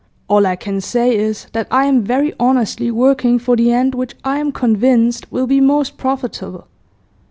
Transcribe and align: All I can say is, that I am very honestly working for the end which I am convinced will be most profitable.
All 0.27 0.47
I 0.47 0.55
can 0.55 0.81
say 0.81 1.15
is, 1.15 1.45
that 1.53 1.67
I 1.69 1.85
am 1.85 2.01
very 2.01 2.33
honestly 2.39 2.89
working 2.89 3.37
for 3.37 3.55
the 3.55 3.71
end 3.71 3.93
which 3.93 4.15
I 4.23 4.39
am 4.39 4.51
convinced 4.51 5.31
will 5.31 5.45
be 5.45 5.61
most 5.61 5.95
profitable. 5.95 6.65